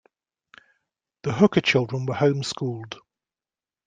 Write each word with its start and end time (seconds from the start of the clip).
The 1.21 1.31
Hooker 1.33 1.61
children 1.61 2.07
were 2.07 2.15
home-schooled. 2.15 2.97